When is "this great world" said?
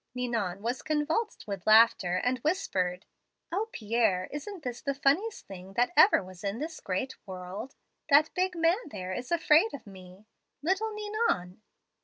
6.57-7.75